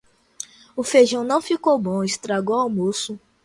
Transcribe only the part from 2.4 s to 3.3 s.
o almoço.